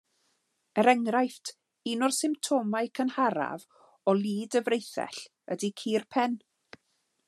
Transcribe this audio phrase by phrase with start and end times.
[0.83, 1.51] Er enghraifft,
[1.91, 3.67] un o'r symptomau cynharaf
[4.13, 5.25] o lid y freithell
[5.57, 6.41] ydy cur pen.